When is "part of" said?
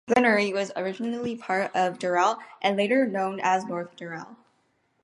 1.35-1.99